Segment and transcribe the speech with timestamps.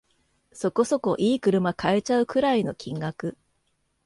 [0.51, 3.37] そこそこ良い車買えちゃうくらいの金額